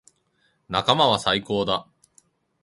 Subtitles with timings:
[0.67, 1.87] 仲間は最高だ。